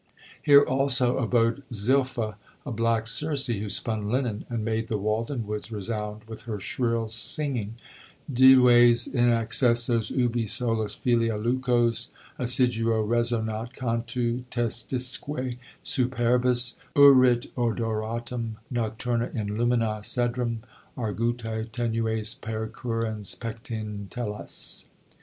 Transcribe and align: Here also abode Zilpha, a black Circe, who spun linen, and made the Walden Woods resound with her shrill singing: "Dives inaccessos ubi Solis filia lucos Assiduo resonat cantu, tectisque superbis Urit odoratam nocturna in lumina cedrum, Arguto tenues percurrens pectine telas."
Here 0.41 0.63
also 0.63 1.19
abode 1.19 1.61
Zilpha, 1.71 2.33
a 2.65 2.71
black 2.71 3.05
Circe, 3.05 3.45
who 3.45 3.69
spun 3.69 4.09
linen, 4.09 4.45
and 4.49 4.65
made 4.65 4.87
the 4.87 4.97
Walden 4.97 5.45
Woods 5.45 5.71
resound 5.71 6.23
with 6.23 6.41
her 6.45 6.59
shrill 6.59 7.07
singing: 7.07 7.75
"Dives 8.27 9.05
inaccessos 9.07 10.09
ubi 10.09 10.47
Solis 10.47 10.95
filia 10.95 11.37
lucos 11.37 12.09
Assiduo 12.39 13.07
resonat 13.07 13.73
cantu, 13.75 14.41
tectisque 14.49 15.59
superbis 15.83 16.73
Urit 16.95 17.51
odoratam 17.55 18.55
nocturna 18.73 19.31
in 19.35 19.55
lumina 19.55 20.01
cedrum, 20.03 20.61
Arguto 20.97 21.71
tenues 21.71 22.33
percurrens 22.33 23.35
pectine 23.37 24.07
telas." 24.09 24.85